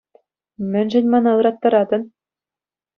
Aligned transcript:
Мӗншӗн 0.71 1.05
мана 1.11 1.31
ыраттаратӑн? 1.39 2.01